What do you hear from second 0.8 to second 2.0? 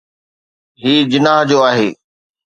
هي جناح جو آهي.